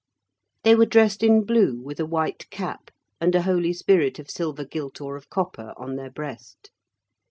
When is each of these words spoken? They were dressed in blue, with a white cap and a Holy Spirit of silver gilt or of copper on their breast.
They 0.63 0.73
were 0.73 0.87
dressed 0.87 1.21
in 1.21 1.43
blue, 1.45 1.79
with 1.79 1.99
a 1.99 2.07
white 2.07 2.49
cap 2.49 2.89
and 3.19 3.35
a 3.35 3.43
Holy 3.43 3.71
Spirit 3.71 4.17
of 4.17 4.31
silver 4.31 4.65
gilt 4.65 4.99
or 4.99 5.15
of 5.15 5.29
copper 5.29 5.75
on 5.77 5.95
their 5.95 6.09
breast. 6.09 6.71